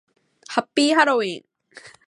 [0.47, 1.45] ハッピーハロウィン